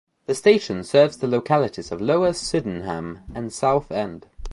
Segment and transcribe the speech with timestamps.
[0.25, 4.25] The station serves the localities of Lower Sydenham and Southend.